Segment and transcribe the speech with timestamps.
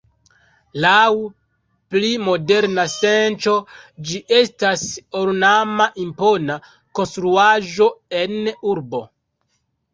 [0.85, 1.09] Laŭ
[1.95, 3.53] pli moderna senco
[4.09, 4.87] ĝi estas
[5.21, 6.59] ornama impona
[7.01, 7.93] konstruaĵo
[8.25, 8.39] en
[8.77, 9.07] urbo.